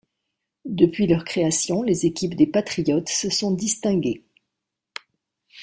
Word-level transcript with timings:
Depuis 0.65 1.05
leur 1.05 1.23
création, 1.23 1.83
les 1.83 2.07
équipes 2.07 2.33
des 2.33 2.47
Patriotes 2.47 3.07
se 3.09 3.29
sont 3.29 3.51
distinguées. 3.51 4.23